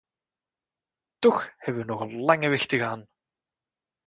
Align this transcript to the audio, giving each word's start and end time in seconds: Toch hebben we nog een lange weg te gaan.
Toch 1.19 1.53
hebben 1.57 1.85
we 1.85 1.91
nog 1.91 2.01
een 2.01 2.15
lange 2.21 2.49
weg 2.49 2.65
te 2.65 2.77
gaan. 2.77 3.07